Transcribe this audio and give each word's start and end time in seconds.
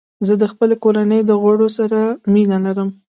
زه 0.27 0.33
د 0.41 0.43
خپلې 0.51 0.75
کورنۍ 0.83 1.21
د 1.25 1.31
غړو 1.41 1.67
سره 1.77 1.99
مینه 2.33 2.57
لرم. 2.65 2.89